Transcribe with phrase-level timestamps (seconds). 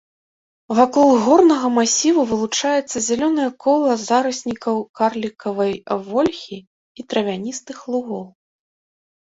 [0.77, 5.73] Вакол горнага масіву вылучаецца зялёнае кола зараснікаў карлікавай
[6.09, 8.25] вольхі і травяністых лугоў.